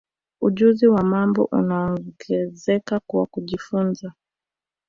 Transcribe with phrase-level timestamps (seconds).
[0.41, 4.13] ujuzi wa mambo unaongezeka kwa kujifunza